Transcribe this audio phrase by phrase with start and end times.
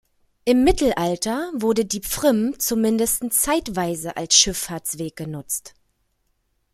[0.45, 5.75] Im Mittelalter wurde die Pfrimm zumindest zeitweise als Schifffahrtsweg genutzt.